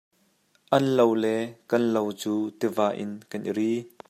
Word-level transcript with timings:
An 0.75 0.83
lo 0.97 1.05
le 1.23 1.35
kan 1.69 1.83
lo 1.93 2.01
cu 2.21 2.33
tiva 2.59 2.87
in 3.03 3.11
kan 3.29 3.41
i 3.49 3.51
ri. 3.57 3.71